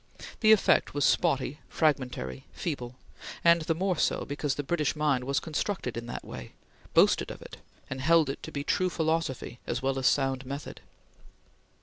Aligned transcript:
The 0.39 0.51
effect 0.51 0.95
was 0.95 1.05
spotty, 1.05 1.59
fragmentary, 1.69 2.47
feeble; 2.53 2.95
and 3.43 3.61
the 3.61 3.75
more 3.75 3.99
so 3.99 4.25
because 4.25 4.55
the 4.55 4.63
British 4.63 4.95
mind 4.95 5.25
was 5.25 5.39
constructed 5.39 5.95
in 5.95 6.07
that 6.07 6.25
way 6.25 6.53
boasted 6.95 7.29
of 7.29 7.39
it, 7.39 7.57
and 7.87 8.01
held 8.01 8.27
it 8.27 8.41
to 8.41 8.51
be 8.51 8.63
true 8.63 8.89
philosophy 8.89 9.59
as 9.67 9.83
well 9.83 9.99
as 9.99 10.07
sound 10.07 10.43
method. 10.43 10.81